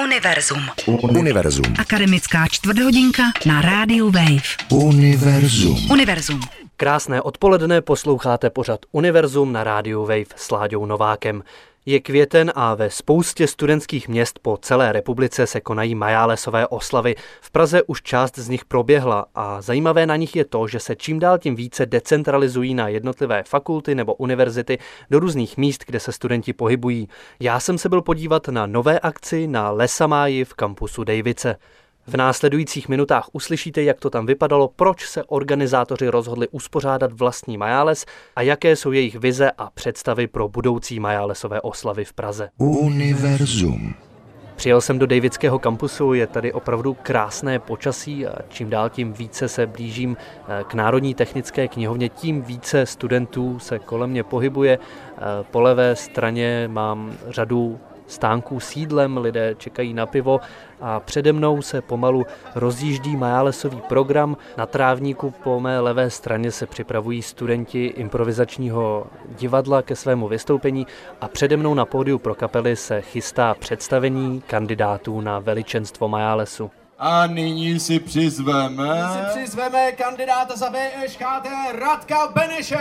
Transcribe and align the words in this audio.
Univerzum. 0.00 0.60
Univerzum. 0.86 1.64
Akademická 1.80 2.46
čtvrthodinka 2.50 3.22
na 3.46 3.62
rádiu 3.62 4.10
Wave. 4.10 4.68
Univerzum. 4.72 5.90
Univerzum. 5.90 6.40
Krásné 6.76 7.22
odpoledne 7.22 7.80
posloucháte 7.80 8.50
pořad 8.50 8.80
Univerzum 8.92 9.52
na 9.52 9.64
rádiu 9.64 10.00
Wave 10.00 10.36
s 10.36 10.50
Láďou 10.50 10.86
Novákem. 10.86 11.42
Je 11.88 12.00
květen 12.00 12.52
a 12.54 12.74
ve 12.74 12.90
spoustě 12.90 13.46
studentských 13.46 14.08
měst 14.08 14.38
po 14.38 14.56
celé 14.56 14.92
republice 14.92 15.46
se 15.46 15.60
konají 15.60 15.94
majálesové 15.94 16.66
oslavy. 16.66 17.14
V 17.40 17.50
Praze 17.50 17.82
už 17.82 18.02
část 18.02 18.38
z 18.38 18.48
nich 18.48 18.64
proběhla 18.64 19.26
a 19.34 19.62
zajímavé 19.62 20.06
na 20.06 20.16
nich 20.16 20.36
je 20.36 20.44
to, 20.44 20.68
že 20.68 20.80
se 20.80 20.96
čím 20.96 21.18
dál 21.18 21.38
tím 21.38 21.56
více 21.56 21.86
decentralizují 21.86 22.74
na 22.74 22.88
jednotlivé 22.88 23.42
fakulty 23.42 23.94
nebo 23.94 24.14
univerzity 24.14 24.78
do 25.10 25.20
různých 25.20 25.56
míst, 25.56 25.84
kde 25.86 26.00
se 26.00 26.12
studenti 26.12 26.52
pohybují. 26.52 27.08
Já 27.40 27.60
jsem 27.60 27.78
se 27.78 27.88
byl 27.88 28.02
podívat 28.02 28.48
na 28.48 28.66
nové 28.66 28.98
akci 29.00 29.46
na 29.46 29.70
Lesamáji 29.70 30.44
v 30.44 30.54
kampusu 30.54 31.04
Davice. 31.04 31.56
V 32.08 32.16
následujících 32.16 32.88
minutách 32.88 33.28
uslyšíte, 33.32 33.82
jak 33.82 34.00
to 34.00 34.10
tam 34.10 34.26
vypadalo, 34.26 34.68
proč 34.76 35.06
se 35.06 35.24
organizátoři 35.24 36.08
rozhodli 36.08 36.48
uspořádat 36.48 37.12
vlastní 37.12 37.58
Majáles 37.58 38.06
a 38.36 38.42
jaké 38.42 38.76
jsou 38.76 38.92
jejich 38.92 39.18
vize 39.18 39.50
a 39.58 39.70
představy 39.70 40.26
pro 40.26 40.48
budoucí 40.48 41.00
Majálesové 41.00 41.60
oslavy 41.60 42.04
v 42.04 42.12
Praze. 42.12 42.48
Univerzum. 42.58 43.94
Přijel 44.56 44.80
jsem 44.80 44.98
do 44.98 45.06
Davidského 45.06 45.58
kampusu, 45.58 46.14
je 46.14 46.26
tady 46.26 46.52
opravdu 46.52 46.96
krásné 47.02 47.58
počasí 47.58 48.26
a 48.26 48.34
čím 48.48 48.70
dál 48.70 48.90
tím 48.90 49.12
více 49.12 49.48
se 49.48 49.66
blížím 49.66 50.16
eh, 50.48 50.64
k 50.68 50.74
Národní 50.74 51.14
technické 51.14 51.68
knihovně, 51.68 52.08
tím 52.08 52.42
více 52.42 52.86
studentů 52.86 53.58
se 53.58 53.78
kolem 53.78 54.10
mě 54.10 54.22
pohybuje. 54.22 54.78
Eh, 54.78 55.20
Po 55.50 55.60
levé 55.60 55.96
straně 55.96 56.68
mám 56.72 57.12
řadu 57.28 57.80
stánků 58.06 58.60
sídlem, 58.60 59.16
lidé 59.16 59.54
čekají 59.58 59.94
na 59.94 60.06
pivo 60.06 60.40
a 60.80 61.00
přede 61.00 61.32
mnou 61.32 61.62
se 61.62 61.82
pomalu 61.82 62.26
rozjíždí 62.54 63.16
majálesový 63.16 63.80
program. 63.88 64.36
Na 64.56 64.66
trávníku 64.66 65.30
po 65.30 65.60
mé 65.60 65.80
levé 65.80 66.10
straně 66.10 66.50
se 66.52 66.66
připravují 66.66 67.22
studenti 67.22 67.84
improvizačního 67.84 69.06
divadla 69.28 69.82
ke 69.82 69.96
svému 69.96 70.28
vystoupení 70.28 70.86
a 71.20 71.28
přede 71.28 71.56
mnou 71.56 71.74
na 71.74 71.84
pódiu 71.84 72.18
pro 72.18 72.34
kapely 72.34 72.76
se 72.76 73.00
chystá 73.00 73.54
představení 73.54 74.40
kandidátů 74.46 75.20
na 75.20 75.38
veličenstvo 75.38 76.08
majálesu. 76.08 76.70
A 76.98 77.26
nyní 77.26 77.80
si 77.80 78.00
přizveme... 78.00 78.88
si 79.12 79.38
přizveme 79.38 79.92
kandidáta 79.92 80.56
za 80.56 80.70
VŠKT 80.70 81.46
Radka 81.78 82.28
Beneše. 82.34 82.76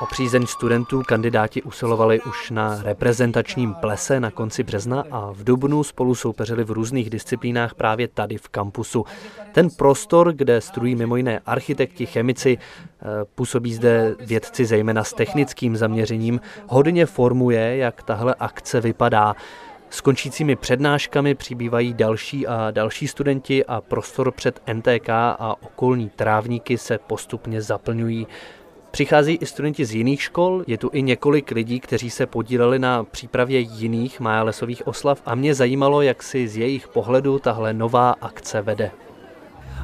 O 0.00 0.06
přízeň 0.06 0.46
studentů 0.46 1.02
kandidáti 1.02 1.62
usilovali 1.62 2.20
už 2.20 2.50
na 2.50 2.82
reprezentačním 2.82 3.74
plese 3.74 4.20
na 4.20 4.30
konci 4.30 4.62
března 4.62 5.04
a 5.10 5.30
v 5.32 5.44
Dubnu 5.44 5.84
spolu 5.84 6.14
soupeřili 6.14 6.64
v 6.64 6.70
různých 6.70 7.10
disciplínách 7.10 7.74
právě 7.74 8.08
tady 8.08 8.38
v 8.38 8.48
kampusu. 8.48 9.04
Ten 9.52 9.70
prostor, 9.70 10.32
kde 10.32 10.60
studují 10.60 10.94
mimo 10.94 11.16
jiné 11.16 11.40
architekti, 11.46 12.06
chemici, 12.06 12.58
eh, 12.58 13.04
působí 13.34 13.74
zde 13.74 14.14
vědci 14.20 14.64
zejména 14.64 15.04
s 15.04 15.12
technickým 15.12 15.76
zaměřením, 15.76 16.40
hodně 16.68 17.06
formuje, 17.06 17.76
jak 17.76 18.02
tahle 18.02 18.34
akce 18.38 18.80
vypadá. 18.80 19.34
S 19.90 20.00
končícími 20.00 20.56
přednáškami 20.56 21.34
přibývají 21.34 21.94
další 21.94 22.46
a 22.46 22.70
další 22.70 23.08
studenti 23.08 23.64
a 23.64 23.80
prostor 23.80 24.32
před 24.32 24.60
NTK 24.66 25.08
a 25.08 25.54
okolní 25.62 26.08
trávníky 26.08 26.78
se 26.78 26.98
postupně 26.98 27.62
zaplňují. 27.62 28.26
Přichází 28.90 29.34
i 29.34 29.46
studenti 29.46 29.84
z 29.84 29.94
jiných 29.94 30.22
škol, 30.22 30.64
je 30.66 30.78
tu 30.78 30.90
i 30.92 31.02
několik 31.02 31.50
lidí, 31.50 31.80
kteří 31.80 32.10
se 32.10 32.26
podíleli 32.26 32.78
na 32.78 33.04
přípravě 33.04 33.60
jiných 33.60 34.20
majálesových 34.20 34.86
oslav 34.86 35.22
a 35.26 35.34
mě 35.34 35.54
zajímalo, 35.54 36.02
jak 36.02 36.22
si 36.22 36.48
z 36.48 36.56
jejich 36.56 36.88
pohledu 36.88 37.38
tahle 37.38 37.72
nová 37.72 38.10
akce 38.20 38.62
vede. 38.62 38.90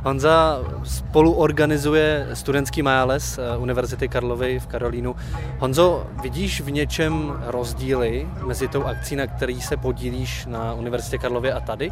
Honza 0.04 0.60
spolu 0.84 1.32
organizuje 1.32 2.28
studentský 2.34 2.82
majáles 2.82 3.38
eh, 3.38 3.56
Univerzity 3.58 4.08
Karlovy 4.08 4.58
v 4.58 4.66
Karolínu. 4.66 5.16
Honzo, 5.58 6.06
vidíš 6.22 6.60
v 6.60 6.70
něčem 6.70 7.42
rozdíly 7.46 8.28
mezi 8.46 8.68
tou 8.68 8.84
akcí, 8.84 9.16
na 9.16 9.26
který 9.26 9.60
se 9.60 9.76
podílíš 9.76 10.46
na 10.46 10.74
Univerzitě 10.74 11.18
Karlově 11.18 11.52
a 11.52 11.60
tady? 11.60 11.90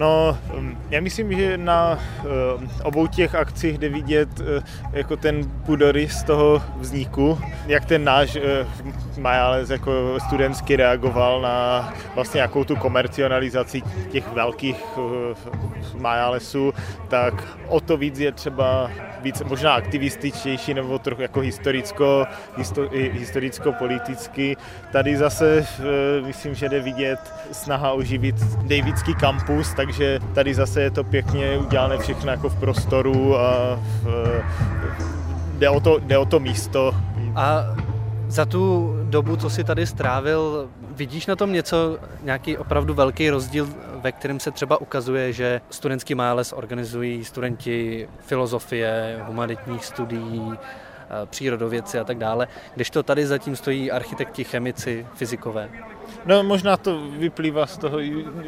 No, 0.00 0.38
já 0.90 1.00
myslím, 1.00 1.32
že 1.32 1.58
na 1.58 1.98
obou 2.82 3.06
těch 3.06 3.34
akcích 3.34 3.78
jde 3.78 3.88
vidět 3.88 4.40
uh, 4.40 4.46
jako 4.92 5.16
ten 5.16 5.50
půdorys 5.66 6.22
toho 6.22 6.62
vzniku, 6.76 7.38
jak 7.66 7.84
ten 7.84 8.04
náš 8.04 8.36
uh, 8.36 8.42
Majales 9.18 9.70
jako 9.70 10.18
studentský 10.26 10.76
reagoval 10.76 11.40
na 11.40 11.92
vlastně 12.14 12.38
nějakou 12.38 12.64
tu 12.64 12.76
komercionalizaci 12.76 13.82
těch 14.10 14.28
velkých 14.32 14.98
uh, 14.98 16.00
Majalesů, 16.00 16.72
tak 17.08 17.58
o 17.68 17.80
to 17.80 17.96
víc 17.96 18.18
je 18.18 18.32
třeba 18.32 18.90
víc 19.22 19.42
možná 19.42 19.74
aktivističtější 19.74 20.74
nebo 20.74 20.98
trochu 20.98 21.22
jako 21.22 21.40
historicko, 21.40 22.26
histo, 22.56 22.82
historicko-politicky. 22.92 24.56
Tady 24.92 25.16
zase 25.16 25.60
uh, 25.60 26.26
myslím, 26.26 26.54
že 26.54 26.68
jde 26.68 26.80
vidět 26.80 27.18
snaha 27.52 27.92
oživit 27.92 28.36
Davidský 28.56 29.14
kampus, 29.14 29.74
takže 29.74 30.18
tady 30.34 30.54
zase 30.54 30.82
je 30.82 30.90
to 30.90 31.04
pěkně 31.04 31.58
udělané 31.58 31.98
všechno 31.98 32.30
jako 32.30 32.48
v 32.48 32.60
prostoru 32.60 33.36
a 33.38 33.78
v, 34.02 34.42
jde, 35.58 35.68
o 35.68 35.80
to, 35.80 35.98
jde 35.98 36.18
o 36.18 36.24
to 36.24 36.40
místo. 36.40 36.94
A 37.34 37.64
za 38.28 38.44
tu 38.44 38.94
dobu, 39.04 39.36
co 39.36 39.50
si 39.50 39.64
tady 39.64 39.86
strávil, 39.86 40.68
vidíš 41.00 41.26
na 41.26 41.36
tom 41.36 41.52
něco, 41.52 41.98
nějaký 42.22 42.56
opravdu 42.56 42.94
velký 42.94 43.30
rozdíl, 43.30 43.68
ve 43.94 44.12
kterém 44.12 44.40
se 44.40 44.50
třeba 44.50 44.80
ukazuje, 44.80 45.32
že 45.32 45.60
studentský 45.70 46.14
máles 46.14 46.52
organizují 46.52 47.24
studenti 47.24 48.08
filozofie, 48.20 49.22
humanitních 49.26 49.84
studií, 49.84 50.52
přírodověci 51.26 51.98
a 51.98 52.04
tak 52.04 52.18
dále, 52.18 52.48
kdežto 52.74 53.02
tady 53.02 53.26
zatím 53.26 53.56
stojí 53.56 53.90
architekti, 53.90 54.44
chemici, 54.44 55.06
fyzikové. 55.14 55.70
No 56.26 56.42
možná 56.42 56.76
to 56.76 57.00
vyplývá 57.00 57.66
z 57.66 57.78
toho, 57.78 57.98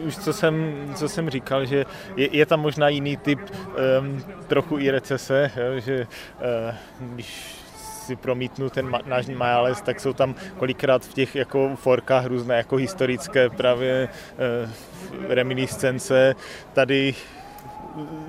už 0.06 0.16
co 0.18 0.32
jsem, 0.32 0.54
co 0.94 1.08
jsem 1.08 1.30
říkal, 1.30 1.66
že 1.66 1.84
je, 2.16 2.36
je 2.36 2.46
tam 2.46 2.60
možná 2.60 2.88
jiný 2.88 3.16
typ 3.16 3.40
um, 3.40 4.24
trochu 4.46 4.78
i 4.78 4.90
recese, 4.90 5.50
jo, 5.56 5.80
že 5.80 6.06
uh, 7.00 7.08
když 7.14 7.61
si 8.12 8.16
promítnu 8.16 8.70
ten 8.70 8.88
ma, 8.88 9.00
náš 9.06 9.26
Majales, 9.26 9.80
tak 9.80 10.00
jsou 10.00 10.12
tam 10.12 10.34
kolikrát 10.58 11.04
v 11.04 11.14
těch 11.14 11.36
jako 11.36 11.76
forkách 11.76 12.26
různé 12.26 12.56
jako 12.56 12.76
historické 12.76 13.50
právě 13.50 14.08
uh, 14.08 14.70
reminiscence. 15.28 16.34
Tady 16.72 17.14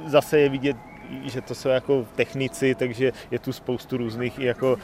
zase 0.08 0.40
je 0.40 0.50
vidět 0.50 0.78
že 1.24 1.42
to 1.42 1.56
jsou 1.56 1.70
jako 1.70 2.06
technici, 2.16 2.76
takže 2.76 3.12
je 3.32 3.40
tu 3.40 3.54
spoustu 3.54 3.98
různých 3.98 4.40
jako 4.40 4.78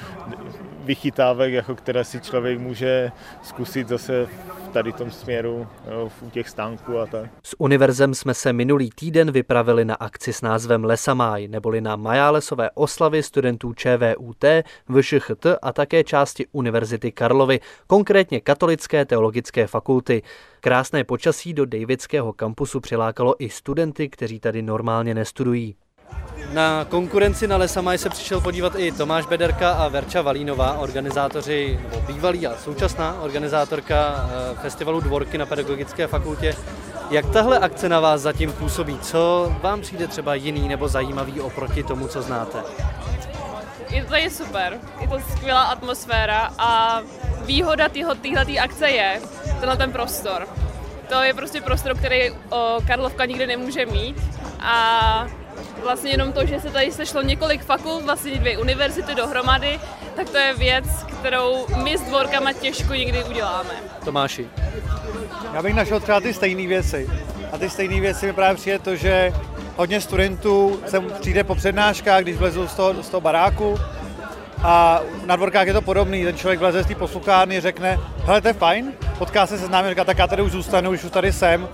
vychytávek, 0.90 1.54
jako 1.54 1.76
které 1.76 2.04
si 2.04 2.22
člověk 2.22 2.60
může 2.60 3.12
zkusit 3.42 3.88
zase 3.88 4.26
v 4.26 4.68
tady 4.74 4.94
tom 4.94 5.12
směru 5.12 5.68
jo, 5.92 6.12
u 6.22 6.30
těch 6.30 6.50
stánků 6.50 7.00
a 7.00 7.06
tak. 7.06 7.30
S 7.44 7.56
univerzem 7.60 8.14
jsme 8.14 8.34
se 8.34 8.54
minulý 8.54 8.90
týden 8.96 9.32
vypravili 9.32 9.86
na 9.86 9.96
akci 9.96 10.34
s 10.34 10.42
názvem 10.42 10.84
Lesamaj, 10.84 11.48
neboli 11.48 11.82
na 11.82 11.96
Majálesové 11.96 12.70
oslavy 12.74 13.24
studentů 13.24 13.74
ČVUT, 13.74 14.46
VŠHT 14.90 15.46
a 15.62 15.74
také 15.74 16.04
části 16.04 16.46
Univerzity 16.52 17.12
Karlovy, 17.12 17.60
konkrétně 17.88 18.42
Katolické 18.42 19.06
teologické 19.06 19.68
fakulty. 19.68 20.22
Krásné 20.60 21.04
počasí 21.04 21.54
do 21.54 21.66
Davidského 21.66 22.34
kampusu 22.34 22.80
přilákalo 22.80 23.36
i 23.40 23.50
studenty, 23.50 24.10
kteří 24.10 24.40
tady 24.40 24.62
normálně 24.62 25.14
nestudují. 25.14 25.76
Na 26.52 26.86
konkurenci 26.86 27.48
na 27.48 27.58
Lesamaj 27.58 27.98
se 27.98 28.10
přišel 28.10 28.42
podívat 28.42 28.74
i 28.76 28.92
Tomáš 28.92 29.26
Bederka 29.26 29.72
a 29.72 29.88
Verča 29.88 30.22
Valínová, 30.22 30.78
organizátoři, 30.78 31.80
nebo 31.84 32.02
bývalý 32.02 32.48
a 32.48 32.58
současná 32.58 33.22
organizátorka 33.22 34.30
festivalu 34.62 35.00
Dvorky 35.00 35.38
na 35.38 35.46
Pedagogické 35.46 36.08
fakultě. 36.08 36.56
Jak 37.12 37.30
tahle 37.30 37.60
akce 37.60 37.90
na 37.90 38.00
vás 38.00 38.22
zatím 38.22 38.52
působí? 38.52 39.00
Co 39.00 39.54
vám 39.62 39.82
přijde 39.82 40.08
třeba 40.08 40.36
jiný 40.36 40.68
nebo 40.68 40.88
zajímavý 40.88 41.42
oproti 41.42 41.84
tomu, 41.84 42.08
co 42.08 42.22
znáte? 42.22 42.58
Je 43.90 44.04
to 44.04 44.10
tady 44.10 44.30
super, 44.30 44.80
je 45.02 45.08
to 45.08 45.20
skvělá 45.32 45.64
atmosféra 45.64 46.54
a 46.58 47.02
výhoda 47.46 47.90
téhle 47.90 48.16
akce 48.60 48.90
je 48.90 49.22
tenhle 49.60 49.78
ten 49.78 49.92
prostor. 49.92 50.48
To 51.10 51.22
je 51.24 51.34
prostě 51.34 51.62
prostor, 51.62 51.98
který 51.98 52.32
o, 52.50 52.78
Karlovka 52.88 53.26
nikdy 53.26 53.48
nemůže 53.48 53.86
mít 53.86 54.18
a 54.60 55.28
vlastně 55.84 56.12
jenom 56.12 56.34
to, 56.34 56.46
že 56.46 56.60
se 56.60 56.70
tady 56.70 56.92
sešlo 56.92 57.22
několik 57.22 57.64
fakult, 57.64 58.06
vlastně 58.06 58.40
dvě 58.40 58.58
univerzity 58.58 59.16
dohromady, 59.16 59.80
tak 60.16 60.30
to 60.30 60.38
je 60.38 60.54
věc, 60.54 60.86
kterou 61.20 61.66
my 61.84 61.98
s 61.98 62.02
dvorkama 62.02 62.54
těžko 62.54 62.94
někdy 62.94 63.24
uděláme. 63.24 63.70
Tomáši. 64.06 64.48
Já 65.54 65.62
bych 65.62 65.74
našel 65.74 66.00
třeba 66.00 66.20
ty 66.20 66.34
stejné 66.34 66.68
věci. 66.68 67.10
A 67.52 67.58
ty 67.58 67.70
stejné 67.70 68.02
věci 68.02 68.26
mi 68.26 68.34
právě 68.34 68.56
přijde 68.56 68.80
to, 68.80 68.96
že 68.96 69.34
hodně 69.76 70.02
studentů 70.02 70.80
sem 70.88 71.08
přijde 71.22 71.44
po 71.44 71.56
přednáškách, 71.56 72.22
když 72.22 72.38
vlezou 72.38 72.68
z 72.68 72.74
toho, 72.74 73.04
z 73.04 73.10
toho 73.10 73.22
baráku, 73.22 73.78
A 74.64 75.02
na 75.26 75.36
dvorkách 75.36 75.68
je 75.68 75.74
to 75.74 75.82
podobný, 75.82 76.24
ten 76.24 76.38
člověk 76.38 76.60
vleze 76.60 76.84
z 76.84 76.88
té 76.88 76.96
posluchárny, 76.96 77.62
řekne, 77.62 78.00
hele, 78.24 78.42
to 78.42 78.48
je 78.48 78.54
fajn, 78.54 78.94
potká 79.18 79.48
se 79.48 79.58
se 79.58 79.66
s 79.66 79.70
námi, 79.70 79.90
říká, 79.90 80.04
tak 80.04 80.18
já 80.18 80.28
tady 80.28 80.42
už 80.42 80.52
zůstanu, 80.52 80.92
už 80.92 81.06
tady 81.10 81.34
jsem, 81.34 81.68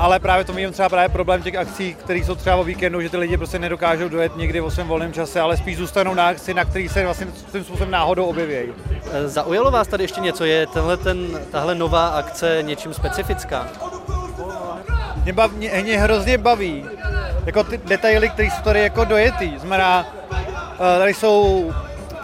ale 0.00 0.18
právě 0.18 0.44
to 0.44 0.52
mým 0.52 0.72
třeba 0.72 0.88
právě 0.88 1.08
problém 1.08 1.42
těch 1.42 1.54
akcí, 1.54 1.94
které 1.94 2.18
jsou 2.18 2.34
třeba 2.34 2.56
o 2.56 2.64
víkendu, 2.64 3.00
že 3.00 3.10
ty 3.10 3.16
lidi 3.16 3.36
prostě 3.36 3.58
nedokážou 3.58 4.08
dojet 4.08 4.36
někdy 4.36 4.60
o 4.60 4.70
svém 4.70 4.88
volném 4.88 5.12
čase, 5.12 5.40
ale 5.40 5.56
spíš 5.56 5.76
zůstanou 5.76 6.14
na 6.14 6.28
akci, 6.28 6.54
na 6.54 6.64
který 6.64 6.88
se 6.88 7.04
vlastně 7.04 7.26
tím 7.52 7.64
způsobem 7.64 7.90
náhodou 7.90 8.24
objeví. 8.24 8.72
Zaujalo 9.26 9.70
vás 9.70 9.88
tady 9.88 10.04
ještě 10.04 10.20
něco? 10.20 10.44
Je 10.44 10.66
tenhle, 10.66 10.96
ten, 10.96 11.40
tahle 11.50 11.74
nová 11.74 12.08
akce 12.08 12.58
něčím 12.62 12.94
specifická? 12.94 13.68
Mě, 15.24 15.32
bav, 15.32 15.52
mě, 15.52 15.70
mě 15.82 15.98
hrozně 15.98 16.38
baví 16.38 16.84
jako 17.46 17.64
ty 17.64 17.78
detaily, 17.78 18.28
které 18.28 18.48
jsou 18.50 18.62
tady 18.62 18.80
jako 18.80 19.04
dojetý. 19.04 19.58
Znamená, 19.58 20.06
eh, 20.74 20.98
tady 20.98 21.14
jsou, 21.14 21.72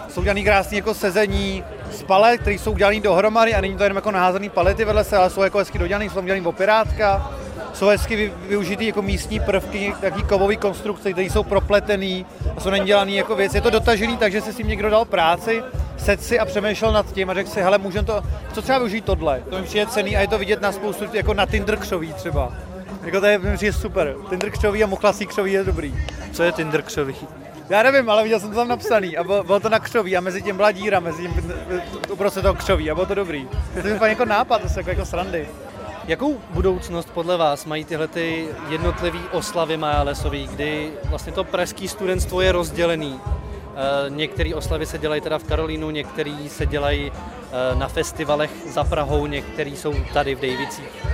jsou 0.09 0.23
dělaný 0.23 0.43
krásný 0.43 0.77
jako 0.77 0.93
sezení 0.93 1.63
z 1.91 2.03
palet, 2.03 2.41
které 2.41 2.55
jsou 2.55 2.71
udělané 2.71 2.99
dohromady 2.99 3.55
a 3.55 3.61
není 3.61 3.77
to 3.77 3.83
jenom 3.83 3.95
jako 3.95 4.11
naházený 4.11 4.49
palety 4.49 4.85
vedle 4.85 5.03
se, 5.03 5.17
ale 5.17 5.29
jsou 5.29 5.41
jako 5.41 5.57
hezky 5.57 5.79
dodělaný, 5.79 6.09
jsou 6.09 6.15
tam 6.15 6.25
dělaný 6.25 6.45
opirátka, 6.45 7.31
jsou 7.73 7.87
hezky 7.87 8.31
využitý 8.47 8.87
jako 8.87 9.01
místní 9.01 9.39
prvky, 9.39 9.93
taký 10.01 10.23
kovový 10.23 10.57
konstrukce, 10.57 11.11
které 11.11 11.27
jsou 11.27 11.43
propletený 11.43 12.25
a 12.57 12.59
jsou 12.59 12.69
nedělaný 12.69 13.15
jako 13.15 13.35
věc. 13.35 13.55
Je 13.55 13.61
to 13.61 13.69
dotažený, 13.69 14.17
takže 14.17 14.41
se 14.41 14.53
s 14.53 14.55
tím 14.55 14.67
někdo 14.67 14.89
dal 14.89 15.05
práci, 15.05 15.63
set 15.97 16.23
si 16.23 16.39
a 16.39 16.45
přemýšlel 16.45 16.91
nad 16.91 17.13
tím 17.13 17.29
a 17.29 17.33
řekl 17.33 17.49
si, 17.49 17.61
hele, 17.61 17.77
můžeme 17.77 18.05
to, 18.05 18.23
co 18.53 18.61
třeba 18.61 18.77
využít 18.77 19.05
tohle, 19.05 19.41
to 19.49 19.57
mi 19.57 19.63
přijde 19.63 19.85
cený 19.85 20.17
a 20.17 20.21
je 20.21 20.27
to 20.27 20.37
vidět 20.37 20.61
na 20.61 20.71
spoustu, 20.71 21.05
jako 21.13 21.33
na 21.33 21.45
Tinder 21.45 21.77
křoví 21.77 22.13
třeba. 22.13 22.53
Jako 23.03 23.19
to 23.19 23.25
je, 23.25 23.39
mi 23.39 23.55
přijde 23.55 23.73
super. 23.73 24.15
Tinder 24.29 24.51
křoví 24.51 24.83
a 24.83 24.87
muchlasí 24.87 25.25
křoví 25.25 25.53
je 25.53 25.63
dobrý. 25.63 25.95
Co 26.31 26.43
je 26.43 26.51
Tinder 26.51 26.81
křoví? 26.81 27.15
Já 27.69 27.83
nevím, 27.83 28.09
ale 28.09 28.23
viděl 28.23 28.39
jsem 28.39 28.49
to 28.49 28.55
tam 28.55 28.67
napsaný 28.67 29.17
a 29.17 29.23
bylo, 29.23 29.43
bylo 29.43 29.59
to 29.59 29.69
na 29.69 29.79
křoví 29.79 30.17
a 30.17 30.21
mezi 30.21 30.41
tím 30.41 30.55
byla 30.55 30.71
díra, 30.71 30.99
mezi 30.99 31.21
tím 31.21 31.53
uprostřed 32.11 32.41
toho 32.41 32.53
křoví 32.53 32.91
a 32.91 32.95
bylo 32.95 33.05
to 33.05 33.15
dobrý. 33.15 33.47
Je 33.75 33.83
to 33.83 33.89
úplně 33.89 34.09
jako 34.09 34.25
nápad, 34.25 34.61
to 34.61 34.79
jako, 34.79 34.89
jako 34.89 35.05
srandy. 35.05 35.47
Jakou 36.07 36.41
budoucnost 36.49 37.09
podle 37.13 37.37
vás 37.37 37.65
mají 37.65 37.85
tyhle 37.85 38.07
ty 38.07 38.47
jednotlivé 38.69 39.19
oslavy 39.31 39.77
Majálesový, 39.77 40.47
kdy 40.47 40.91
vlastně 41.05 41.33
to 41.33 41.43
pražský 41.43 41.87
studentstvo 41.87 42.41
je 42.41 42.51
rozdělený? 42.51 43.19
Eh, 43.25 44.09
některé 44.09 44.55
oslavy 44.55 44.85
se 44.85 44.97
dělají 44.97 45.21
teda 45.21 45.39
v 45.39 45.43
Karolínu, 45.43 45.89
některé 45.89 46.37
se 46.47 46.65
dělají 46.65 47.11
eh, 47.11 47.75
na 47.75 47.87
festivalech 47.87 48.51
za 48.67 48.83
Prahou, 48.83 49.25
některé 49.25 49.69
jsou 49.69 49.93
tady 50.13 50.35
v 50.35 50.39
Dejvicích. 50.39 51.05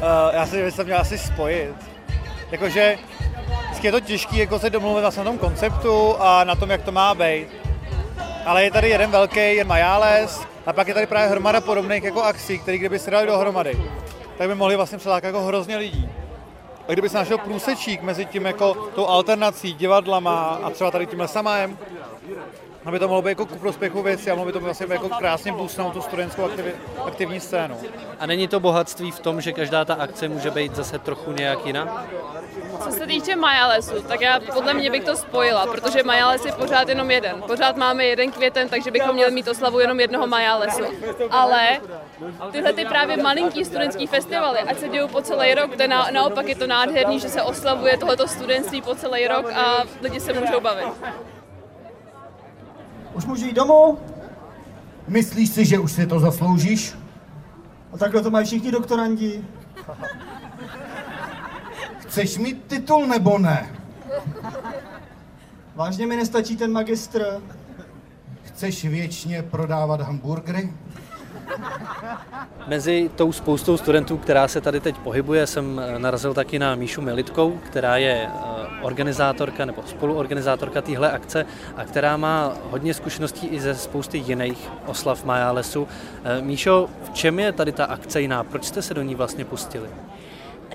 Uh, 0.00 0.34
já 0.34 0.46
si 0.46 0.56
že 0.56 0.70
jsem 0.70 0.86
měl 0.86 0.98
asi 0.98 1.18
spojit. 1.18 1.74
Jakože 2.50 2.98
je 3.82 3.92
to 3.92 4.00
těžké 4.00 4.36
jako 4.36 4.58
se 4.58 4.70
domluvit 4.70 5.02
na 5.02 5.24
tom 5.24 5.38
konceptu 5.38 6.16
a 6.18 6.44
na 6.44 6.54
tom, 6.54 6.70
jak 6.70 6.82
to 6.82 6.92
má 6.92 7.14
být. 7.14 7.46
Ale 8.46 8.64
je 8.64 8.70
tady 8.70 8.88
jeden 8.88 9.10
velký, 9.10 9.56
je 9.56 9.64
Majáles, 9.64 10.46
a 10.66 10.72
pak 10.72 10.88
je 10.88 10.94
tady 10.94 11.06
právě 11.06 11.28
hromada 11.28 11.60
podobných 11.60 12.04
jako 12.04 12.22
akcí, 12.22 12.58
které 12.58 12.78
kdyby 12.78 12.98
se 12.98 13.10
dali 13.10 13.26
dohromady, 13.26 13.78
tak 14.38 14.48
by 14.48 14.54
mohli 14.54 14.76
vlastně 14.76 14.98
přilákat 14.98 15.24
jako 15.24 15.42
hrozně 15.42 15.76
lidí. 15.76 16.08
A 16.88 16.92
kdyby 16.92 17.08
se 17.08 17.16
našel 17.16 17.38
průsečík 17.38 18.02
mezi 18.02 18.24
tím 18.24 18.46
jako 18.46 18.74
tou 18.74 19.06
alternací, 19.06 19.72
divadlama 19.72 20.60
a 20.62 20.70
třeba 20.70 20.90
tady 20.90 21.06
tímhle 21.06 21.28
samájem, 21.28 21.78
aby 22.84 22.98
to 22.98 23.08
mohlo 23.08 23.22
být 23.22 23.28
jako 23.28 23.46
ku 23.46 23.58
prospěchu 23.58 24.02
věci 24.02 24.30
a 24.30 24.34
mohlo 24.34 24.46
by 24.46 24.52
to 24.52 24.60
vlastně 24.60 24.86
jako 24.90 25.08
krásně 25.08 25.52
boostnout 25.52 25.92
tu 25.92 26.02
studentskou 26.02 26.44
aktivi, 26.44 26.74
aktivní 27.04 27.40
scénu. 27.40 27.76
A 28.18 28.26
není 28.26 28.48
to 28.48 28.60
bohatství 28.60 29.10
v 29.10 29.20
tom, 29.20 29.40
že 29.40 29.52
každá 29.52 29.84
ta 29.84 29.94
akce 29.94 30.28
může 30.28 30.50
být 30.50 30.74
zase 30.74 30.98
trochu 30.98 31.32
nějak 31.32 31.66
jiná? 31.66 32.06
Co 32.84 32.90
se 32.90 33.06
týče 33.06 33.36
Majalesu, 33.36 34.02
tak 34.02 34.20
já 34.20 34.40
podle 34.54 34.74
mě 34.74 34.90
bych 34.90 35.04
to 35.04 35.16
spojila, 35.16 35.66
protože 35.66 36.02
Majales 36.02 36.44
je 36.44 36.52
pořád 36.52 36.88
jenom 36.88 37.10
jeden. 37.10 37.42
Pořád 37.42 37.76
máme 37.76 38.04
jeden 38.04 38.32
květen, 38.32 38.68
takže 38.68 38.90
bychom 38.90 39.14
měli 39.14 39.30
mít 39.30 39.48
oslavu 39.48 39.80
jenom 39.80 40.00
jednoho 40.00 40.26
Majalesu. 40.26 40.84
Ale 41.30 41.80
tyhle 42.50 42.72
ty 42.72 42.84
právě 42.84 43.16
malinký 43.16 43.64
studentský 43.64 44.06
festivaly, 44.06 44.58
ať 44.58 44.78
se 44.78 44.88
dějou 44.88 45.08
po 45.08 45.22
celý 45.22 45.54
rok, 45.54 45.76
to 45.76 45.86
na, 45.86 46.08
naopak 46.10 46.48
je 46.48 46.56
to 46.56 46.66
nádherný, 46.66 47.20
že 47.20 47.28
se 47.28 47.42
oslavuje 47.42 47.98
tohleto 47.98 48.28
studentství 48.28 48.82
po 48.82 48.94
celý 48.94 49.28
rok 49.28 49.52
a 49.52 49.84
lidi 50.02 50.20
se 50.20 50.32
můžou 50.32 50.60
bavit. 50.60 50.88
Už 53.14 53.24
můžu 53.24 53.46
jít 53.46 53.56
domů? 53.56 53.98
Myslíš 55.08 55.50
si, 55.50 55.64
že 55.64 55.78
už 55.78 55.92
si 55.92 56.06
to 56.06 56.20
zasloužíš? 56.20 56.94
A 57.92 57.98
takhle 57.98 58.22
to 58.22 58.30
mají 58.30 58.46
všichni 58.46 58.72
doktorandi. 58.72 59.44
Chceš 61.98 62.38
mít 62.38 62.64
titul 62.66 63.06
nebo 63.06 63.38
ne? 63.38 63.70
Vážně 65.74 66.06
mi 66.06 66.16
nestačí 66.16 66.56
ten 66.56 66.72
magistr? 66.72 67.40
Chceš 68.42 68.84
věčně 68.84 69.42
prodávat 69.42 70.00
hamburgery? 70.00 70.72
Mezi 72.66 73.10
tou 73.16 73.32
spoustou 73.32 73.76
studentů, 73.76 74.16
která 74.18 74.48
se 74.48 74.60
tady 74.60 74.80
teď 74.80 74.98
pohybuje, 74.98 75.46
jsem 75.46 75.80
narazil 75.98 76.34
taky 76.34 76.58
na 76.58 76.74
Míšu 76.74 77.00
Militkou, 77.02 77.58
která 77.66 77.96
je 77.96 78.28
eh, 78.28 78.59
organizátorka 78.82 79.64
nebo 79.64 79.82
spoluorganizátorka 79.86 80.82
téhle 80.82 81.12
akce 81.12 81.46
a 81.76 81.84
která 81.84 82.16
má 82.16 82.54
hodně 82.70 82.94
zkušeností 82.94 83.46
i 83.46 83.60
ze 83.60 83.74
spousty 83.74 84.18
jiných 84.18 84.68
oslav 84.86 85.24
Majálesu. 85.24 85.88
Eh, 86.24 86.42
Míšo, 86.42 86.88
v 87.02 87.10
čem 87.10 87.40
je 87.40 87.52
tady 87.52 87.72
ta 87.72 87.84
akce 87.84 88.20
jiná? 88.20 88.44
Proč 88.44 88.64
jste 88.64 88.82
se 88.82 88.94
do 88.94 89.02
ní 89.02 89.14
vlastně 89.14 89.44
pustili? 89.44 89.88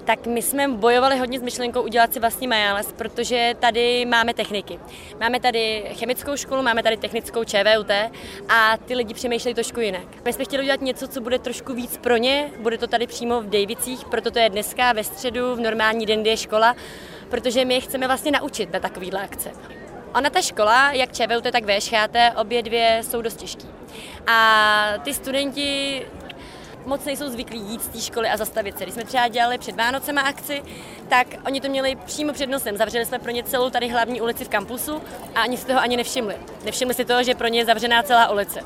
tak 0.05 0.27
my 0.27 0.41
jsme 0.41 0.67
bojovali 0.67 1.17
hodně 1.17 1.39
s 1.39 1.41
myšlenkou 1.41 1.81
udělat 1.81 2.13
si 2.13 2.19
vlastní 2.19 2.47
majáles, 2.47 2.93
protože 2.93 3.53
tady 3.59 4.05
máme 4.05 4.33
techniky. 4.33 4.79
Máme 5.19 5.39
tady 5.39 5.83
chemickou 5.93 6.35
školu, 6.35 6.63
máme 6.63 6.83
tady 6.83 6.97
technickou 6.97 7.43
ČVUT 7.43 7.91
a 8.49 8.77
ty 8.85 8.95
lidi 8.95 9.13
přemýšlejí 9.13 9.53
trošku 9.55 9.79
jinak. 9.79 10.25
My 10.25 10.33
jsme 10.33 10.45
chtěli 10.45 10.63
udělat 10.63 10.81
něco, 10.81 11.07
co 11.07 11.21
bude 11.21 11.39
trošku 11.39 11.73
víc 11.73 11.97
pro 11.97 12.17
ně, 12.17 12.51
bude 12.59 12.77
to 12.77 12.87
tady 12.87 13.07
přímo 13.07 13.41
v 13.41 13.49
Davicích, 13.49 14.05
proto 14.05 14.31
to 14.31 14.39
je 14.39 14.49
dneska 14.49 14.93
ve 14.93 15.03
středu, 15.03 15.55
v 15.55 15.59
normální 15.59 16.05
den, 16.05 16.21
kdy 16.21 16.29
je 16.29 16.37
škola, 16.37 16.75
protože 17.29 17.65
my 17.65 17.81
chceme 17.81 18.07
vlastně 18.07 18.31
naučit 18.31 18.73
na 18.73 18.79
takovýhle 18.79 19.23
akce. 19.23 19.51
Ona 20.15 20.29
ta 20.29 20.41
škola, 20.41 20.91
jak 20.91 21.13
ČVUT, 21.13 21.43
tak 21.51 21.63
VŠHT, 21.63 22.15
obě 22.35 22.63
dvě 22.63 23.01
jsou 23.03 23.21
dost 23.21 23.35
těžký. 23.35 23.67
A 24.27 24.93
ty 25.03 25.13
studenti 25.13 26.01
moc 26.85 27.05
nejsou 27.05 27.29
zvyklí 27.29 27.59
jít 27.59 27.81
z 27.81 27.87
té 27.87 28.01
školy 28.01 28.29
a 28.29 28.37
zastavit 28.37 28.77
se. 28.77 28.83
Když 28.83 28.93
jsme 28.93 29.03
třeba 29.03 29.27
dělali 29.27 29.57
před 29.57 29.75
Vánocema 29.75 30.21
akci, 30.21 30.63
tak 31.07 31.27
oni 31.45 31.61
to 31.61 31.69
měli 31.69 31.95
přímo 31.95 32.33
před 32.33 32.47
nosem. 32.47 32.77
Zavřeli 32.77 33.05
jsme 33.05 33.19
pro 33.19 33.31
ně 33.31 33.43
celou 33.43 33.69
tady 33.69 33.87
hlavní 33.87 34.21
ulici 34.21 34.45
v 34.45 34.49
kampusu 34.49 35.01
a 35.35 35.41
ani 35.41 35.57
si 35.57 35.65
toho 35.65 35.79
ani 35.79 35.97
nevšimli. 35.97 36.35
Nevšimli 36.63 36.93
si 36.93 37.05
toho, 37.05 37.23
že 37.23 37.35
pro 37.35 37.47
ně 37.47 37.59
je 37.59 37.65
zavřená 37.65 38.03
celá 38.03 38.29
ulice. 38.29 38.59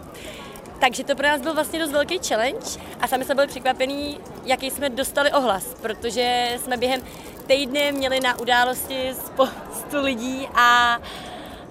Takže 0.79 1.03
to 1.03 1.15
pro 1.15 1.27
nás 1.27 1.41
byl 1.41 1.53
vlastně 1.53 1.79
dost 1.79 1.91
velký 1.91 2.19
challenge 2.27 2.79
a 3.01 3.07
sami 3.07 3.25
jsme 3.25 3.35
byli 3.35 3.47
překvapení, 3.47 4.19
jaký 4.45 4.71
jsme 4.71 4.89
dostali 4.89 5.31
ohlas, 5.31 5.73
protože 5.81 6.57
jsme 6.63 6.77
během 6.77 7.01
týdne 7.49 7.91
měli 7.91 8.19
na 8.19 8.39
události 8.39 9.13
spoustu 9.25 10.01
lidí 10.01 10.47
a 10.55 10.99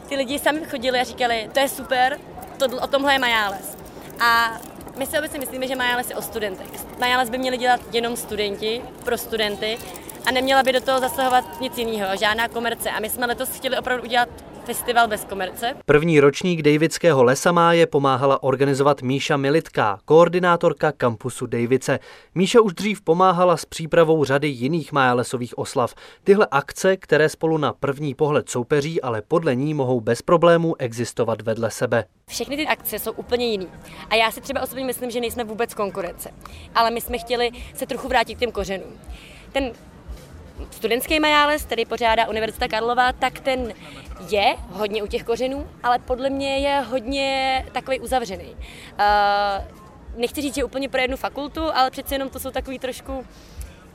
ty 0.08 0.16
lidi 0.16 0.38
sami 0.38 0.64
chodili 0.64 1.00
a 1.00 1.04
říkali, 1.04 1.50
to 1.54 1.60
je 1.60 1.68
super, 1.68 2.18
to, 2.58 2.66
o 2.82 2.86
tomhle 2.86 3.12
je 3.12 3.18
Majáles. 3.18 3.76
A 4.20 4.58
my 4.96 5.06
si 5.06 5.18
obecně 5.18 5.38
myslíme, 5.38 5.68
že 5.68 5.76
Majáles 5.76 6.10
je 6.10 6.16
o 6.16 6.22
studentech. 6.22 6.66
Majáles 6.98 7.30
by 7.30 7.38
měli 7.38 7.56
dělat 7.56 7.80
jenom 7.92 8.16
studenti, 8.16 8.82
pro 9.04 9.18
studenty 9.18 9.78
a 10.26 10.30
neměla 10.30 10.62
by 10.62 10.72
do 10.72 10.80
toho 10.80 11.00
zasahovat 11.00 11.60
nic 11.60 11.78
jiného, 11.78 12.16
žádná 12.16 12.48
komerce. 12.48 12.90
A 12.90 13.00
my 13.00 13.10
jsme 13.10 13.26
letos 13.26 13.48
chtěli 13.48 13.78
opravdu 13.78 14.04
udělat 14.04 14.28
festival 14.68 15.08
bez 15.08 15.24
komerce. 15.24 15.74
První 15.86 16.20
ročník 16.20 16.62
Davidského 16.62 17.22
lesamáje 17.24 17.86
pomáhala 17.86 18.42
organizovat 18.42 19.02
Míša 19.02 19.36
Militká, 19.36 19.98
koordinátorka 20.04 20.92
kampusu 20.92 21.46
Davice. 21.46 21.98
Míša 22.34 22.60
už 22.60 22.74
dřív 22.74 23.00
pomáhala 23.00 23.56
s 23.56 23.64
přípravou 23.64 24.24
řady 24.24 24.48
jiných 24.48 24.92
májalesových 24.92 25.58
oslav. 25.58 25.94
Tyhle 26.24 26.46
akce, 26.50 26.96
které 26.96 27.28
spolu 27.28 27.58
na 27.58 27.72
první 27.72 28.14
pohled 28.14 28.50
soupeří, 28.50 29.02
ale 29.02 29.22
podle 29.22 29.54
ní 29.54 29.74
mohou 29.74 30.00
bez 30.00 30.22
problémů 30.22 30.74
existovat 30.78 31.42
vedle 31.42 31.70
sebe. 31.70 32.04
Všechny 32.30 32.56
ty 32.56 32.66
akce 32.66 32.98
jsou 32.98 33.12
úplně 33.12 33.46
jiný. 33.46 33.68
A 34.10 34.14
já 34.14 34.30
si 34.30 34.40
třeba 34.40 34.62
osobně 34.62 34.84
myslím, 34.84 35.10
že 35.10 35.20
nejsme 35.20 35.44
vůbec 35.44 35.74
konkurence. 35.74 36.30
Ale 36.74 36.90
my 36.90 37.00
jsme 37.00 37.18
chtěli 37.18 37.50
se 37.74 37.86
trochu 37.86 38.08
vrátit 38.08 38.34
k 38.34 38.38
těm 38.38 38.52
kořenům. 38.52 38.92
Ten 39.52 39.72
studentský 40.70 41.20
majáles, 41.20 41.64
který 41.64 41.84
pořádá 41.84 42.28
Univerzita 42.28 42.68
Karlova, 42.68 43.12
tak 43.12 43.40
ten 43.40 43.72
je 44.30 44.56
hodně 44.70 45.02
u 45.02 45.06
těch 45.06 45.24
kořenů, 45.24 45.68
ale 45.82 45.98
podle 45.98 46.30
mě 46.30 46.58
je 46.58 46.80
hodně 46.80 47.64
takový 47.72 48.00
uzavřený. 48.00 48.48
Uh, 48.48 48.58
nechci 50.16 50.42
říct, 50.42 50.54
že 50.54 50.64
úplně 50.64 50.88
pro 50.88 51.00
jednu 51.00 51.16
fakultu, 51.16 51.62
ale 51.74 51.90
přece 51.90 52.14
jenom 52.14 52.28
to 52.28 52.40
jsou 52.40 52.50
takový 52.50 52.78
trošku 52.78 53.26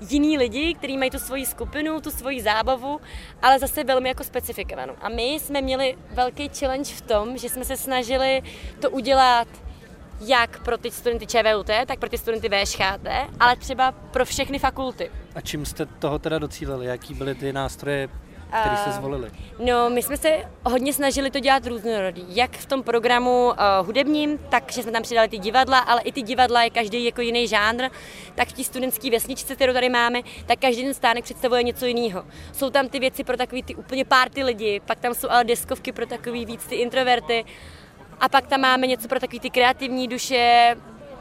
jiní 0.09 0.37
lidi, 0.37 0.73
kteří 0.73 0.97
mají 0.97 1.11
tu 1.11 1.19
svoji 1.19 1.45
skupinu, 1.45 2.01
tu 2.01 2.11
svoji 2.11 2.41
zábavu, 2.41 3.01
ale 3.41 3.59
zase 3.59 3.83
velmi 3.83 4.09
jako 4.09 4.23
specifikovanou. 4.23 4.93
A 5.01 5.09
my 5.09 5.23
jsme 5.23 5.61
měli 5.61 5.95
velký 6.11 6.49
challenge 6.59 6.93
v 6.93 7.01
tom, 7.01 7.37
že 7.37 7.49
jsme 7.49 7.65
se 7.65 7.77
snažili 7.77 8.41
to 8.79 8.89
udělat 8.89 9.47
jak 10.19 10.63
pro 10.63 10.77
ty 10.77 10.91
studenty 10.91 11.27
ČVUT, 11.27 11.67
tak 11.85 11.99
pro 11.99 12.09
ty 12.09 12.17
studenty 12.17 12.49
VŠHT, 12.49 13.07
ale 13.39 13.55
třeba 13.55 13.91
pro 13.91 14.25
všechny 14.25 14.59
fakulty. 14.59 15.11
A 15.35 15.41
čím 15.41 15.65
jste 15.65 15.85
toho 15.85 16.19
teda 16.19 16.39
docílili? 16.39 16.85
Jaký 16.85 17.13
byly 17.13 17.35
ty 17.35 17.53
nástroje 17.53 18.09
který 18.61 18.77
jste 18.77 18.89
Eh, 18.89 18.93
zvolili? 18.93 19.31
No, 19.59 19.89
my 19.89 20.03
jsme 20.03 20.17
se 20.17 20.29
hodně 20.63 20.93
snažili 20.93 21.31
to 21.31 21.39
dělat 21.39 21.67
různorodý. 21.67 22.25
Jak 22.27 22.57
v 22.57 22.65
tom 22.65 22.83
programu 22.83 23.45
uh, 23.47 23.85
hudebním, 23.85 24.37
tak 24.37 24.71
že 24.71 24.83
jsme 24.83 24.91
tam 24.91 25.03
přidali 25.03 25.27
ty 25.27 25.37
divadla, 25.37 25.79
ale 25.79 26.01
i 26.01 26.11
ty 26.11 26.21
divadla 26.21 26.63
je 26.63 26.69
každý 26.69 27.05
jako 27.05 27.21
jiný 27.21 27.47
žánr. 27.47 27.83
Tak 28.35 28.47
v 28.47 28.53
té 28.53 28.63
studentské 28.63 29.11
vesničce, 29.11 29.55
kterou 29.55 29.73
tady 29.73 29.89
máme, 29.89 30.21
tak 30.45 30.59
každý 30.59 30.83
ten 30.83 30.93
stánek 30.93 31.23
představuje 31.23 31.63
něco 31.63 31.85
jiného. 31.85 32.23
Jsou 32.51 32.69
tam 32.69 32.89
ty 32.89 32.99
věci 32.99 33.23
pro 33.23 33.37
takový 33.37 33.63
ty 33.63 33.75
úplně 33.75 34.05
party 34.05 34.43
lidi, 34.43 34.81
pak 34.85 34.99
tam 34.99 35.13
jsou 35.13 35.29
ale 35.29 35.43
deskovky 35.43 35.91
pro 35.91 36.05
takový 36.05 36.45
víc 36.45 36.65
ty 36.65 36.75
introverty. 36.75 37.45
A 38.19 38.29
pak 38.29 38.47
tam 38.47 38.61
máme 38.61 38.87
něco 38.87 39.07
pro 39.07 39.19
takový 39.19 39.39
ty 39.39 39.49
kreativní 39.49 40.07
duše, 40.07 40.75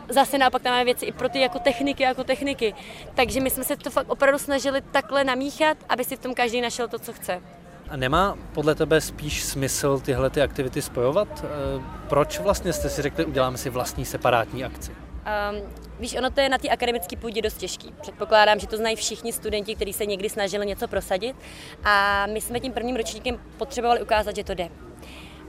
zase 0.08 0.38
naopak 0.38 0.62
tam 0.62 0.72
máme 0.72 0.84
věci 0.84 1.06
i 1.06 1.12
pro 1.12 1.28
ty 1.28 1.40
jako 1.40 1.58
techniky, 1.58 2.02
jako 2.02 2.24
techniky. 2.24 2.74
Takže 3.14 3.40
my 3.40 3.50
jsme 3.50 3.64
se 3.64 3.76
to 3.76 3.90
fakt 3.90 4.10
opravdu 4.10 4.38
snažili 4.38 4.80
takhle 4.80 5.24
namíchat, 5.24 5.76
aby 5.88 6.04
si 6.04 6.16
v 6.16 6.20
tom 6.20 6.34
každý 6.34 6.60
našel 6.60 6.88
to, 6.88 6.98
co 6.98 7.12
chce. 7.12 7.42
A 7.88 7.96
nemá 7.96 8.38
podle 8.54 8.74
tebe 8.74 9.00
spíš 9.00 9.44
smysl 9.44 10.00
tyhle 10.00 10.30
ty 10.30 10.42
aktivity 10.42 10.82
spojovat? 10.82 11.44
Eh, 11.44 11.82
Proč 12.08 12.38
vlastně 12.38 12.72
jste 12.72 12.88
si 12.88 13.02
řekli, 13.02 13.24
uděláme 13.24 13.58
si 13.58 13.70
vlastní 13.70 14.04
separátní 14.04 14.64
akci? 14.64 14.90
Um, 14.90 15.72
víš, 16.00 16.16
ono 16.18 16.30
to 16.30 16.40
je 16.40 16.48
na 16.48 16.58
té 16.58 16.68
akademické 16.68 17.16
půdě 17.16 17.42
dost 17.42 17.56
těžký. 17.56 17.94
Předpokládám, 18.00 18.58
že 18.60 18.66
to 18.66 18.76
znají 18.76 18.96
všichni 18.96 19.32
studenti, 19.32 19.74
kteří 19.74 19.92
se 19.92 20.06
někdy 20.06 20.28
snažili 20.28 20.66
něco 20.66 20.88
prosadit. 20.88 21.36
A 21.84 22.26
my 22.26 22.40
jsme 22.40 22.60
tím 22.60 22.72
prvním 22.72 22.96
ročníkem 22.96 23.38
potřebovali 23.56 24.02
ukázat, 24.02 24.36
že 24.36 24.44
to 24.44 24.54
jde. 24.54 24.68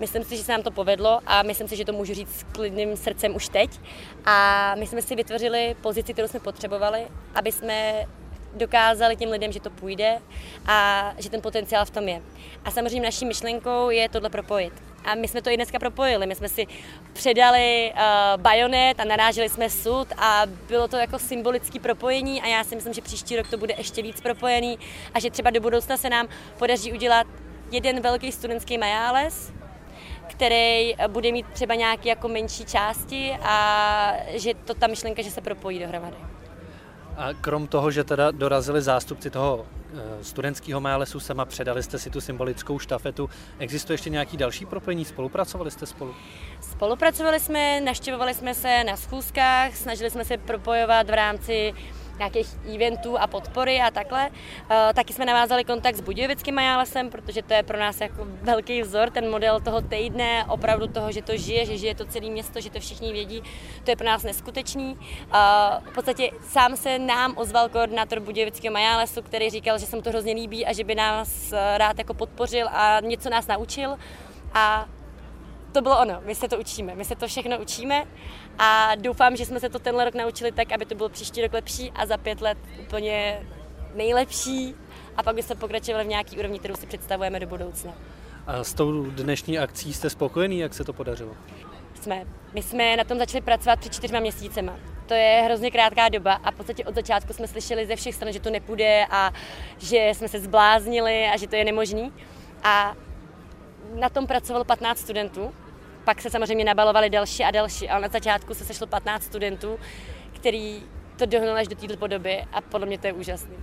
Myslím 0.03 0.23
si, 0.23 0.37
že 0.37 0.43
se 0.43 0.51
nám 0.51 0.63
to 0.63 0.71
povedlo 0.71 1.19
a 1.25 1.43
myslím 1.43 1.67
si, 1.67 1.75
že 1.75 1.85
to 1.85 1.93
můžu 1.93 2.13
říct 2.13 2.39
s 2.39 2.43
klidným 2.43 2.97
srdcem 2.97 3.35
už 3.35 3.49
teď. 3.49 3.79
A 4.25 4.75
my 4.79 4.87
jsme 4.87 5.01
si 5.01 5.15
vytvořili 5.15 5.75
pozici, 5.81 6.13
kterou 6.13 6.27
jsme 6.27 6.39
potřebovali, 6.39 7.07
aby 7.35 7.51
jsme 7.51 8.05
dokázali 8.53 9.15
těm 9.15 9.31
lidem, 9.31 9.51
že 9.51 9.59
to 9.59 9.69
půjde 9.69 10.19
a 10.65 11.11
že 11.17 11.29
ten 11.29 11.41
potenciál 11.41 11.85
v 11.85 11.89
tom 11.89 12.07
je. 12.07 12.21
A 12.65 12.71
samozřejmě 12.71 13.01
naší 13.01 13.25
myšlenkou 13.25 13.89
je 13.89 14.09
tohle 14.09 14.29
propojit. 14.29 14.73
A 15.05 15.15
my 15.15 15.27
jsme 15.27 15.41
to 15.41 15.49
i 15.49 15.55
dneska 15.55 15.79
propojili. 15.79 16.27
My 16.27 16.35
jsme 16.35 16.49
si 16.49 16.67
předali 17.13 17.93
uh, 17.93 18.41
bajonet 18.41 18.99
a 18.99 19.05
naráželi 19.05 19.49
jsme 19.49 19.69
sud 19.69 20.07
a 20.17 20.43
bylo 20.67 20.87
to 20.87 20.97
jako 20.97 21.19
symbolické 21.19 21.79
propojení 21.79 22.41
a 22.41 22.47
já 22.47 22.63
si 22.63 22.75
myslím, 22.75 22.93
že 22.93 23.01
příští 23.01 23.35
rok 23.35 23.47
to 23.49 23.57
bude 23.57 23.73
ještě 23.77 24.01
víc 24.01 24.21
propojený 24.21 24.79
a 25.13 25.19
že 25.19 25.31
třeba 25.31 25.49
do 25.49 25.61
budoucna 25.61 25.97
se 25.97 26.09
nám 26.09 26.27
podaří 26.59 26.93
udělat 26.93 27.27
jeden 27.71 28.01
velký 28.01 28.31
studentský 28.31 28.77
majáles, 28.77 29.53
který 30.33 30.95
bude 31.07 31.31
mít 31.31 31.45
třeba 31.53 31.75
nějaké 31.75 32.09
jako 32.09 32.27
menší 32.27 32.65
části 32.65 33.37
a 33.41 34.13
že 34.33 34.53
to 34.53 34.73
ta 34.73 34.87
myšlenka, 34.87 35.21
že 35.21 35.31
se 35.31 35.41
propojí 35.41 35.79
dohromady. 35.79 36.17
A 37.17 37.33
krom 37.33 37.67
toho, 37.67 37.91
že 37.91 38.03
teda 38.03 38.31
dorazili 38.31 38.81
zástupci 38.81 39.29
toho 39.29 39.65
eh, 39.65 40.23
studentského 40.23 40.81
málesu 40.81 41.19
sem 41.19 41.39
a 41.39 41.45
předali 41.45 41.83
jste 41.83 41.99
si 41.99 42.09
tu 42.09 42.21
symbolickou 42.21 42.79
štafetu, 42.79 43.29
existuje 43.59 43.93
ještě 43.93 44.09
nějaký 44.09 44.37
další 44.37 44.65
propojení? 44.65 45.05
Spolupracovali 45.05 45.71
jste 45.71 45.85
spolu? 45.85 46.15
Spolupracovali 46.61 47.39
jsme, 47.39 47.81
naštěvovali 47.81 48.33
jsme 48.33 48.53
se 48.53 48.83
na 48.83 48.97
schůzkách, 48.97 49.75
snažili 49.75 50.09
jsme 50.09 50.25
se 50.25 50.37
propojovat 50.37 51.07
v 51.07 51.13
rámci 51.13 51.73
nějakých 52.17 52.47
eventů 52.75 53.19
a 53.19 53.27
podpory 53.27 53.81
a 53.81 53.91
takhle. 53.91 54.29
E, 54.89 54.93
taky 54.93 55.13
jsme 55.13 55.25
navázali 55.25 55.63
kontakt 55.63 55.95
s 55.95 56.01
Budějovickým 56.01 56.55
majálesem, 56.55 57.09
protože 57.09 57.41
to 57.41 57.53
je 57.53 57.63
pro 57.63 57.79
nás 57.79 58.01
jako 58.01 58.27
velký 58.41 58.81
vzor, 58.81 59.09
ten 59.09 59.29
model 59.29 59.59
toho 59.59 59.81
týdne, 59.81 60.45
opravdu 60.49 60.87
toho, 60.87 61.11
že 61.11 61.21
to 61.21 61.37
žije, 61.37 61.65
že 61.65 61.77
žije 61.77 61.95
to 61.95 62.05
celé 62.05 62.29
město, 62.29 62.61
že 62.61 62.69
to 62.69 62.79
všichni 62.79 63.13
vědí, 63.13 63.43
to 63.83 63.91
je 63.91 63.95
pro 63.95 64.07
nás 64.07 64.23
neskutečný. 64.23 64.97
E, 64.99 65.37
v 65.89 65.93
podstatě 65.93 66.31
sám 66.41 66.77
se 66.77 66.99
nám 66.99 67.33
ozval 67.37 67.69
koordinátor 67.69 68.19
Budějovického 68.19 68.73
majálesu, 68.73 69.21
který 69.21 69.49
říkal, 69.49 69.79
že 69.79 69.85
se 69.85 69.95
mu 69.95 70.01
to 70.01 70.09
hrozně 70.09 70.33
líbí 70.33 70.65
a 70.65 70.73
že 70.73 70.83
by 70.83 70.95
nás 70.95 71.53
rád 71.77 71.97
jako 71.97 72.13
podpořil 72.13 72.67
a 72.71 72.99
něco 72.99 73.29
nás 73.29 73.47
naučil. 73.47 73.97
A 74.53 74.85
to 75.73 75.81
bylo 75.81 76.01
ono, 76.01 76.21
my 76.25 76.35
se 76.35 76.47
to 76.47 76.57
učíme, 76.57 76.95
my 76.95 77.05
se 77.05 77.15
to 77.15 77.27
všechno 77.27 77.57
učíme 77.57 78.05
a 78.59 78.95
doufám, 78.95 79.35
že 79.35 79.45
jsme 79.45 79.59
se 79.59 79.69
to 79.69 79.79
tenhle 79.79 80.05
rok 80.05 80.13
naučili 80.13 80.51
tak, 80.51 80.71
aby 80.71 80.85
to 80.85 80.95
bylo 80.95 81.09
příští 81.09 81.41
rok 81.41 81.53
lepší 81.53 81.91
a 81.95 82.05
za 82.05 82.17
pět 82.17 82.41
let 82.41 82.57
úplně 82.81 83.47
nejlepší 83.95 84.75
a 85.17 85.23
pak 85.23 85.35
by 85.35 85.43
se 85.43 85.55
pokračovali 85.55 86.05
v 86.05 86.07
nějaký 86.07 86.37
úrovni, 86.37 86.59
kterou 86.59 86.75
si 86.75 86.87
představujeme 86.87 87.39
do 87.39 87.47
budoucna. 87.47 87.93
A 88.47 88.63
s 88.63 88.73
tou 88.73 89.03
dnešní 89.03 89.59
akcí 89.59 89.93
jste 89.93 90.09
spokojený, 90.09 90.59
jak 90.59 90.73
se 90.73 90.83
to 90.83 90.93
podařilo? 90.93 91.31
Jsme. 92.01 92.25
My 92.53 92.63
jsme 92.63 92.97
na 92.97 93.03
tom 93.03 93.17
začali 93.17 93.41
pracovat 93.41 93.79
před 93.79 93.93
čtyřma 93.93 94.19
měsícema. 94.19 94.73
To 95.05 95.13
je 95.13 95.41
hrozně 95.45 95.71
krátká 95.71 96.09
doba 96.09 96.33
a 96.33 96.51
v 96.51 96.55
podstatě 96.55 96.85
od 96.85 96.95
začátku 96.95 97.33
jsme 97.33 97.47
slyšeli 97.47 97.85
ze 97.85 97.95
všech 97.95 98.15
stran, 98.15 98.33
že 98.33 98.39
to 98.39 98.49
nepůjde 98.49 99.05
a 99.09 99.31
že 99.77 100.11
jsme 100.13 100.27
se 100.27 100.39
zbláznili 100.39 101.25
a 101.25 101.37
že 101.37 101.47
to 101.47 101.55
je 101.55 101.65
nemožný. 101.65 102.13
A 102.63 102.95
na 103.93 104.09
tom 104.09 104.27
pracovalo 104.27 104.65
15 104.65 104.99
studentů, 104.99 105.53
pak 106.05 106.21
se 106.21 106.29
samozřejmě 106.29 106.65
nabalovali 106.65 107.09
další 107.09 107.43
a 107.43 107.51
další, 107.51 107.89
ale 107.89 108.01
na 108.01 108.07
začátku 108.07 108.53
se 108.53 108.65
sešlo 108.65 108.87
15 108.87 109.23
studentů, 109.23 109.79
který 110.33 110.83
to 111.17 111.25
dohnali 111.25 111.61
až 111.61 111.67
do 111.67 111.75
této 111.75 111.97
podoby 111.97 112.43
a 112.53 112.61
podle 112.61 112.87
mě 112.87 112.97
to 112.97 113.07
je 113.07 113.13
úžasný. 113.13 113.55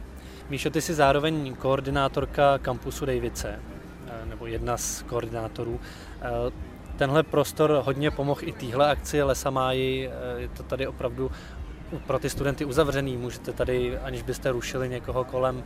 Míšo, 0.51 0.71
ty 0.71 0.81
jsi 0.81 0.95
zároveň 0.95 1.55
koordinátorka 1.55 2.59
kampusu 2.59 3.07
Dejvice, 3.07 3.61
nebo 4.25 4.47
jedna 4.47 4.77
z 4.77 5.03
koordinátorů. 5.03 5.81
Tenhle 6.97 7.23
prostor 7.23 7.83
hodně 7.85 8.11
pomohl 8.11 8.41
i 8.43 8.53
téhle 8.53 8.91
akci 8.91 9.23
Lesa 9.23 9.51
Máji, 9.51 10.11
je 10.37 10.49
to 10.49 10.63
tady 10.63 10.87
opravdu 10.87 11.31
pro 12.07 12.19
ty 12.19 12.31
studenty 12.31 12.65
uzavřený, 12.65 13.17
můžete 13.17 13.53
tady, 13.53 13.99
aniž 13.99 14.23
byste 14.23 14.53
rušili 14.53 14.89
někoho 14.89 15.25
kolem, 15.25 15.65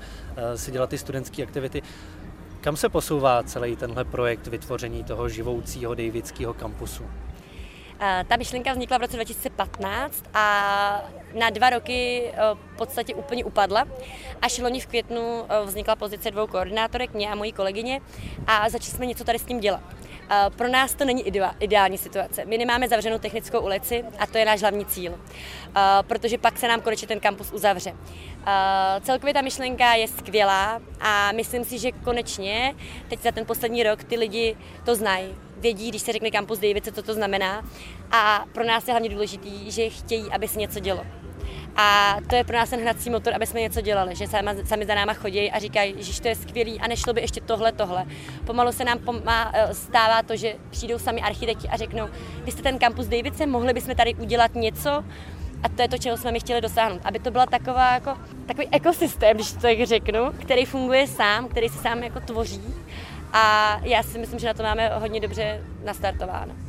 si 0.54 0.72
dělat 0.72 0.90
ty 0.90 0.98
studentské 0.98 1.42
aktivity. 1.42 1.82
Kam 2.64 2.76
se 2.76 2.88
posouvá 2.88 3.42
celý 3.42 3.76
tenhle 3.76 4.04
projekt 4.04 4.47
vytvoření 4.47 5.04
toho 5.04 5.28
živoucího 5.28 5.94
Davidského 5.94 6.54
kampusu? 6.54 7.04
Ta 8.28 8.37
myšlenka 8.37 8.73
vznikla 8.73 8.99
v 8.99 9.00
roce 9.00 9.16
2015 9.16 10.25
a 10.35 11.04
na 11.38 11.50
dva 11.50 11.71
roky 11.71 12.30
v 12.54 12.76
podstatě 12.76 13.14
úplně 13.14 13.44
upadla. 13.44 13.85
Až 14.42 14.59
loni 14.59 14.80
v 14.80 14.87
květnu 14.87 15.44
vznikla 15.64 15.97
pozice 15.97 16.30
dvou 16.30 16.47
koordinátorek, 16.47 17.14
mě 17.14 17.30
a 17.30 17.35
mojí 17.35 17.52
kolegyně, 17.52 18.00
a 18.47 18.68
začali 18.68 18.90
jsme 18.90 19.06
něco 19.06 19.25
tady 19.25 19.38
s 19.38 19.44
tím 19.44 19.61
dělat. 19.61 19.83
Pro 20.56 20.68
nás 20.68 20.94
to 20.94 21.04
není 21.04 21.28
ideální 21.60 21.98
situace. 21.98 22.44
My 22.44 22.58
nemáme 22.58 22.88
zavřenou 22.88 23.18
technickou 23.18 23.60
ulici 23.60 24.04
a 24.18 24.26
to 24.26 24.38
je 24.38 24.44
náš 24.44 24.60
hlavní 24.60 24.84
cíl, 24.84 25.20
protože 26.06 26.38
pak 26.38 26.58
se 26.58 26.68
nám 26.68 26.80
konečně 26.80 27.08
ten 27.08 27.20
kampus 27.20 27.52
uzavře. 27.52 27.96
Celkově 29.02 29.34
ta 29.34 29.40
myšlenka 29.40 29.94
je 29.94 30.08
skvělá 30.08 30.80
a 31.00 31.32
myslím 31.32 31.64
si, 31.64 31.78
že 31.78 31.92
konečně 31.92 32.74
teď 33.08 33.22
za 33.22 33.32
ten 33.32 33.46
poslední 33.46 33.82
rok 33.82 34.04
ty 34.04 34.16
lidi 34.16 34.56
to 34.84 34.94
znají. 34.94 35.34
Vědí, 35.56 35.88
když 35.88 36.02
se 36.02 36.12
řekne 36.12 36.30
Campus 36.30 36.58
Davice, 36.58 36.92
co 36.92 37.02
to 37.02 37.14
znamená. 37.14 37.62
A 38.10 38.44
pro 38.52 38.64
nás 38.64 38.88
je 38.88 38.92
hlavně 38.92 39.08
důležitý, 39.08 39.70
že 39.70 39.90
chtějí, 39.90 40.30
aby 40.32 40.48
se 40.48 40.58
něco 40.58 40.80
dělo. 40.80 41.04
A 41.76 42.16
to 42.28 42.36
je 42.36 42.44
pro 42.44 42.56
nás 42.56 42.70
ten 42.70 42.80
hnací 42.80 43.10
motor, 43.10 43.34
aby 43.34 43.46
jsme 43.46 43.60
něco 43.60 43.80
dělali, 43.80 44.16
že 44.16 44.26
sami, 44.26 44.50
sami 44.64 44.86
za 44.86 44.94
náma 44.94 45.14
chodí 45.14 45.50
a 45.50 45.58
říkají, 45.58 45.94
že 45.98 46.22
to 46.22 46.28
je 46.28 46.34
skvělý 46.34 46.80
a 46.80 46.88
nešlo 46.88 47.12
by 47.12 47.20
ještě 47.20 47.40
tohle, 47.40 47.72
tohle. 47.72 48.04
Pomalu 48.46 48.72
se 48.72 48.84
nám 48.84 48.98
pomá, 48.98 49.52
stává 49.72 50.22
to, 50.22 50.36
že 50.36 50.54
přijdou 50.70 50.98
sami 50.98 51.20
architekti 51.20 51.68
a 51.68 51.76
řeknou, 51.76 52.08
vy 52.44 52.52
jste 52.52 52.62
ten 52.62 52.78
kampus 52.78 53.06
Davice, 53.06 53.46
mohli 53.46 53.72
bychom 53.72 53.94
tady 53.94 54.14
udělat 54.14 54.54
něco, 54.54 55.04
a 55.62 55.68
to 55.68 55.82
je 55.82 55.88
to, 55.88 55.98
čeho 55.98 56.16
jsme 56.16 56.32
my 56.32 56.40
chtěli 56.40 56.60
dosáhnout. 56.60 57.00
Aby 57.04 57.18
to 57.18 57.30
byla 57.30 57.46
taková, 57.46 57.92
jako, 57.92 58.16
takový 58.46 58.68
ekosystém, 58.72 59.36
když 59.36 59.52
to 59.52 59.60
tak 59.60 59.82
řeknu, 59.84 60.32
který 60.40 60.64
funguje 60.64 61.06
sám, 61.06 61.48
který 61.48 61.68
si 61.68 61.78
sám 61.78 62.02
jako 62.02 62.20
tvoří. 62.20 62.74
A 63.32 63.76
já 63.82 64.02
si 64.02 64.18
myslím, 64.18 64.38
že 64.38 64.46
na 64.46 64.54
to 64.54 64.62
máme 64.62 64.88
hodně 64.88 65.20
dobře 65.20 65.60
nastartováno. 65.84 66.63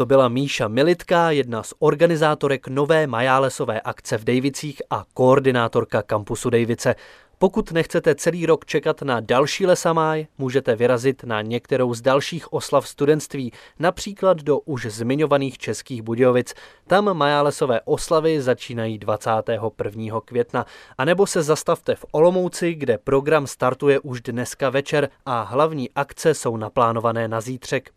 To 0.00 0.06
byla 0.06 0.28
Míša 0.28 0.68
Militka, 0.68 1.30
jedna 1.30 1.62
z 1.62 1.74
organizátorek 1.78 2.68
nové 2.68 3.06
majálesové 3.06 3.80
akce 3.80 4.18
v 4.18 4.24
Dejvicích 4.24 4.82
a 4.90 5.04
koordinátorka 5.14 6.02
kampusu 6.02 6.50
Dejvice. 6.50 6.94
Pokud 7.38 7.72
nechcete 7.72 8.14
celý 8.14 8.46
rok 8.46 8.64
čekat 8.66 9.02
na 9.02 9.20
další 9.20 9.66
lesamáj, 9.66 10.26
můžete 10.38 10.76
vyrazit 10.76 11.24
na 11.24 11.42
některou 11.42 11.94
z 11.94 12.00
dalších 12.00 12.52
oslav 12.52 12.88
studentství, 12.88 13.52
například 13.78 14.42
do 14.42 14.58
už 14.58 14.86
zmiňovaných 14.86 15.58
českých 15.58 16.02
Budějovic. 16.02 16.54
Tam 16.86 17.14
majálesové 17.16 17.80
oslavy 17.84 18.42
začínají 18.42 18.98
21. 18.98 20.20
května. 20.24 20.66
A 20.98 21.04
nebo 21.04 21.26
se 21.26 21.42
zastavte 21.42 21.94
v 21.94 22.04
Olomouci, 22.12 22.74
kde 22.74 22.98
program 22.98 23.46
startuje 23.46 24.00
už 24.00 24.20
dneska 24.20 24.70
večer 24.70 25.08
a 25.26 25.42
hlavní 25.42 25.90
akce 25.90 26.34
jsou 26.34 26.56
naplánované 26.56 27.28
na 27.28 27.40
zítřek. 27.40 27.90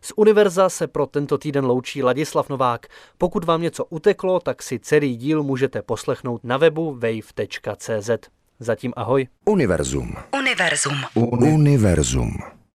Z 0.00 0.12
Univerza 0.16 0.68
se 0.68 0.86
pro 0.86 1.06
tento 1.06 1.38
týden 1.38 1.64
loučí 1.64 2.02
Ladislav 2.02 2.48
Novák. 2.48 2.86
Pokud 3.18 3.44
vám 3.44 3.62
něco 3.62 3.84
uteklo, 3.84 4.40
tak 4.40 4.62
si 4.62 4.78
celý 4.78 5.16
díl 5.16 5.42
můžete 5.42 5.82
poslechnout 5.82 6.44
na 6.44 6.56
webu 6.56 6.92
wave.cz. 6.92 8.10
Zatím 8.60 8.92
ahoj. 8.96 9.28
Univerzum. 9.44 10.14
Univerzum. 10.38 11.04
Univerzum. 11.14 12.55